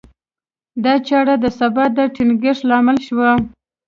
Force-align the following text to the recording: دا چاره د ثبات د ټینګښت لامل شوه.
دا 0.83 0.93
چاره 1.07 1.35
د 1.39 1.45
ثبات 1.57 1.91
د 1.97 1.99
ټینګښت 2.15 2.61
لامل 2.69 2.97
شوه. 3.07 3.29